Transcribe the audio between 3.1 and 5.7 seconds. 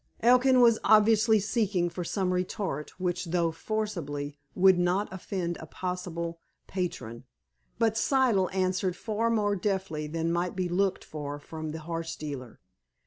though forcible, would not offend a